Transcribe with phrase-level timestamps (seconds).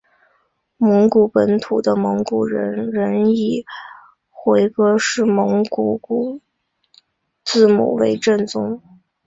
[0.77, 3.63] 蒙古本土的蒙古人仍以
[4.31, 6.41] 回鹘式蒙古
[7.45, 8.81] 字母为正宗。